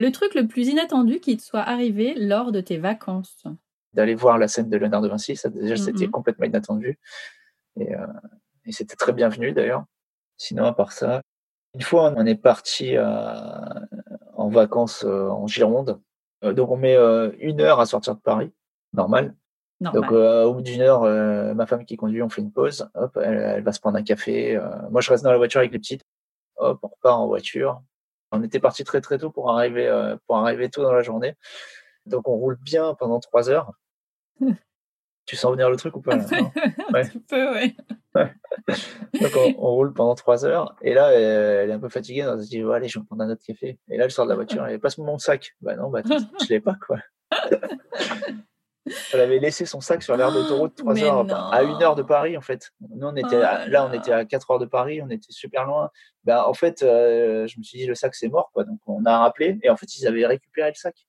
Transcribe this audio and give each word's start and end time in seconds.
Le 0.00 0.10
truc 0.10 0.34
le 0.34 0.46
plus 0.48 0.68
inattendu 0.68 1.20
qui 1.20 1.36
te 1.36 1.42
soit 1.42 1.60
arrivé 1.60 2.14
lors 2.14 2.52
de 2.52 2.60
tes 2.60 2.78
vacances 2.78 3.44
D'aller 3.92 4.14
voir 4.14 4.38
la 4.38 4.48
scène 4.48 4.70
de 4.70 4.76
Léonard 4.76 5.02
de 5.02 5.08
Vinci, 5.08 5.36
ça 5.36 5.48
déjà 5.50 5.76
c'était 5.76 6.06
Mhm. 6.06 6.10
complètement 6.12 6.46
inattendu. 6.46 6.98
Et, 7.78 7.94
euh, 7.94 8.06
et 8.64 8.72
c'était 8.72 8.96
très 8.96 9.12
bienvenu 9.12 9.52
d'ailleurs. 9.52 9.84
Sinon, 10.36 10.64
à 10.64 10.72
part 10.72 10.92
ça, 10.92 11.20
une 11.74 11.82
fois 11.82 12.12
on 12.16 12.24
est 12.24 12.34
parti 12.36 12.96
euh, 12.96 13.04
en 14.34 14.48
vacances 14.48 15.04
euh, 15.04 15.28
en 15.28 15.46
Gironde. 15.46 16.00
Donc 16.42 16.70
on 16.70 16.76
met 16.78 16.96
une 17.38 17.60
heure 17.60 17.80
à 17.80 17.84
sortir 17.86 18.14
de 18.14 18.20
Paris, 18.20 18.50
normal. 18.94 19.34
Normal. 19.82 20.00
Donc 20.02 20.12
au 20.12 20.54
bout 20.54 20.62
d'une 20.62 20.80
heure, 20.80 21.02
ma 21.54 21.66
femme 21.66 21.84
qui 21.84 21.96
conduit, 21.98 22.22
on 22.22 22.30
fait 22.30 22.40
une 22.40 22.52
pause. 22.52 22.88
Hop, 22.94 23.18
elle, 23.22 23.34
elle 23.36 23.62
va 23.62 23.72
se 23.72 23.80
prendre 23.80 23.98
un 23.98 24.02
café. 24.02 24.58
moi 24.90 25.02
je 25.02 25.10
reste 25.10 25.22
dans 25.24 25.32
la 25.32 25.36
voiture 25.36 25.58
avec 25.60 25.72
les 25.72 25.78
petites. 25.78 26.04
Hop, 26.56 26.78
on 26.82 26.88
repart 26.88 27.18
en 27.20 27.26
voiture. 27.26 27.82
On 28.32 28.42
était 28.42 28.60
parti 28.60 28.84
très 28.84 29.00
très 29.00 29.18
tôt 29.18 29.30
pour 29.30 29.50
arriver 29.50 29.86
euh, 29.88 30.16
pour 30.26 30.36
arriver 30.36 30.68
tôt 30.70 30.82
dans 30.82 30.92
la 30.92 31.02
journée. 31.02 31.34
Donc 32.06 32.28
on 32.28 32.36
roule 32.36 32.56
bien 32.60 32.94
pendant 32.94 33.20
trois 33.20 33.50
heures. 33.50 33.72
tu 35.26 35.36
sens 35.36 35.52
venir 35.52 35.70
le 35.70 35.76
truc 35.76 35.94
ou 35.96 36.00
pas 36.00 36.16
là, 36.16 36.24
non? 36.32 36.50
Un 36.88 36.92
Ouais. 36.92 37.08
petit 37.08 37.20
peu, 37.20 37.52
ouais. 37.52 37.74
Donc 39.20 39.30
on, 39.36 39.54
on 39.58 39.70
roule 39.74 39.92
pendant 39.92 40.14
trois 40.16 40.44
heures 40.44 40.74
et 40.82 40.94
là 40.94 41.12
elle, 41.12 41.22
elle 41.22 41.70
est 41.70 41.72
un 41.74 41.78
peu 41.78 41.88
fatiguée. 41.88 42.20
Elle 42.28 42.42
se 42.42 42.48
dit 42.48 42.62
allez 42.72 42.88
je 42.88 42.98
vais 42.98 43.02
me 43.02 43.06
prendre 43.06 43.22
un 43.22 43.30
autre 43.30 43.42
café. 43.46 43.78
Et 43.88 43.96
là 43.96 44.04
elle 44.04 44.10
sort 44.10 44.24
de 44.26 44.30
la 44.30 44.36
voiture 44.36 44.66
et 44.66 44.78
passe 44.78 44.98
mon 44.98 45.18
sac. 45.18 45.54
Bah 45.60 45.76
non 45.76 45.90
bah 45.90 46.02
je 46.04 46.48
l'ai 46.48 46.60
pas 46.60 46.76
quoi. 46.86 46.98
Elle 49.12 49.20
avait 49.20 49.38
laissé 49.38 49.66
son 49.66 49.80
sac 49.80 50.02
sur 50.02 50.16
l'aire 50.16 50.32
d'autoroute 50.32 50.74
trois 50.76 50.94
Mais 50.94 51.04
heures 51.04 51.24
non. 51.24 51.34
à 51.34 51.62
une 51.62 51.82
heure 51.82 51.94
de 51.96 52.02
Paris 52.02 52.36
en 52.36 52.40
fait. 52.40 52.70
Nous 52.80 53.06
on 53.06 53.14
était 53.16 53.26
Oh 53.38 53.42
à- 53.44 53.66
là 53.68 53.86
on 53.90 53.92
était 53.92 54.12
à 54.12 54.24
quatre 54.24 54.50
heures 54.50 54.58
de 54.58 54.66
Paris, 54.66 55.00
on 55.02 55.10
était 55.10 55.30
super 55.32 55.64
loin. 55.64 55.90
Bah 56.24 56.46
en 56.48 56.54
fait 56.54 56.82
euh, 56.82 57.46
je 57.46 57.58
me 57.58 57.62
suis 57.62 57.78
dit 57.78 57.86
le 57.86 57.94
sac 57.94 58.14
c'est 58.14 58.28
mort 58.28 58.50
quoi. 58.52 58.64
Donc 58.64 58.78
on 58.86 59.04
a 59.04 59.18
rappelé 59.18 59.58
et 59.62 59.70
en 59.70 59.76
fait 59.76 59.94
ils 59.96 60.06
avaient 60.06 60.26
récupéré 60.26 60.68
le 60.70 60.74
sac. 60.74 61.06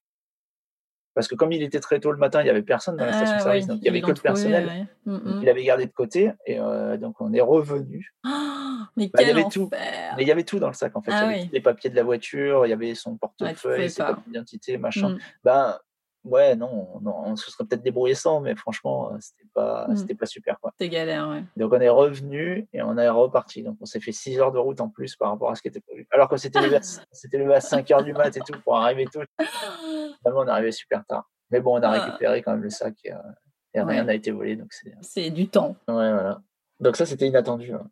Parce 1.14 1.28
que 1.28 1.36
comme 1.36 1.52
il 1.52 1.62
était 1.62 1.82
très 1.82 2.00
tôt 2.00 2.14
le 2.14 2.18
matin, 2.18 2.40
il 2.42 2.48
y 2.48 2.50
avait 2.50 2.62
personne 2.62 2.96
dans 2.96 3.06
la 3.06 3.12
station 3.12 3.36
Ah, 3.38 3.40
service, 3.42 3.64
ouais, 3.66 3.68
donc 3.68 3.80
il 3.82 3.86
y 3.86 3.90
avait 3.90 4.00
que 4.02 4.08
le 4.08 4.14
personnel. 4.14 4.66
ouais. 5.06 5.12
Mm, 5.14 5.40
il 5.42 5.50
avait 5.50 5.64
gardé 5.66 5.86
de 5.86 5.92
côté 5.92 6.32
et 6.46 6.58
euh, 6.58 6.96
donc 6.96 7.20
on 7.20 7.34
est 7.34 7.42
revenu. 7.42 8.14
Mais 8.96 9.10
Bah, 9.14 9.22
il 9.22 9.28
y 9.28 9.32
avait 9.32 9.44
tout. 9.50 9.70
Mais 9.72 10.24
il 10.24 10.28
y 10.28 10.32
avait 10.32 10.46
tout 10.46 10.60
dans 10.60 10.68
le 10.70 10.74
sac 10.74 10.96
en 10.96 11.02
fait. 11.02 11.12
Ah 11.14 11.26
il 11.26 11.32
y 11.32 11.34
avait 11.34 11.42
oui. 11.44 11.50
les 11.52 11.60
papiers 11.62 11.90
de 11.90 11.96
la 11.98 12.04
voiture, 12.04 12.66
il 12.66 12.70
y 12.70 12.74
avait 12.74 12.96
son 12.96 13.18
portefeuille, 13.18 13.90
ses 13.90 14.04
papiers 14.04 14.24
d'identité, 14.28 14.78
machin. 14.78 15.10
Mm. 15.10 15.20
Ben 15.44 15.80
ouais, 16.24 16.56
non, 16.56 17.00
non, 17.02 17.16
on 17.26 17.36
se 17.36 17.50
serait 17.52 17.66
peut-être 17.66 17.82
débrouillé 17.84 18.14
sans, 18.16 18.42
mais 18.42 18.56
franchement, 18.56 19.12
euh, 19.14 19.18
c'était 19.20 19.50
pas, 19.54 19.88
Mm. 19.88 19.96
c'était 19.98 20.16
pas 20.16 20.26
super 20.26 20.60
quoi. 20.60 20.72
C'est 20.80 20.90
galère, 20.90 21.28
ouais. 21.30 21.44
Donc 21.58 21.74
on 21.74 21.80
est 21.82 21.90
revenu 21.90 22.68
et 22.74 22.82
on 22.82 22.98
est 22.98 23.10
reparti. 23.10 23.64
Donc 23.64 23.78
on 23.82 23.86
s'est 23.86 24.00
fait 24.00 24.12
6 24.12 24.40
heures 24.40 24.52
de 24.52 24.60
route 24.60 24.82
en 24.82 24.90
plus 24.90 25.16
par 25.16 25.30
rapport 25.32 25.50
à 25.52 25.56
ce 25.56 25.62
qui 25.62 25.68
était 25.68 25.82
prévu. 25.82 26.08
Alors 26.12 26.30
que 26.30 26.38
c'était 26.38 26.62
levé, 26.62 26.78
à- 26.78 26.82
c'était 27.12 27.38
levé 27.38 27.54
à 27.56 27.62
5 27.62 27.90
heures 27.92 28.04
du 28.04 28.14
mat 28.14 28.36
et 28.36 28.42
tout 28.42 28.60
pour 28.64 28.76
arriver 28.78 29.06
tôt. 29.06 29.22
Finalement, 30.20 30.42
on 30.42 30.48
est 30.48 30.52
arrivé 30.52 30.72
super 30.72 31.06
tard. 31.06 31.30
Mais 31.50 31.60
bon, 31.60 31.78
on 31.80 31.82
a 31.84 31.90
Ah. 31.90 32.06
récupéré 32.06 32.42
quand 32.42 32.52
même 32.52 32.64
le 32.64 32.70
sac 32.70 32.94
et, 33.04 33.14
euh, 33.14 33.18
et 33.74 33.82
rien 33.82 34.00
Ouais. 34.00 34.04
n'a 34.04 34.14
été 34.14 34.32
volé. 34.32 34.56
Donc 34.56 34.72
c'est 34.74 34.94
C'est 35.02 35.30
du 35.32 35.48
temps. 35.50 35.76
ouais, 35.88 35.94
voilà. 36.14 36.42
Donc 36.80 36.96
ça, 36.96 37.06
c'était 37.06 37.28
inattendu. 37.28 37.74
hein. 37.74 37.88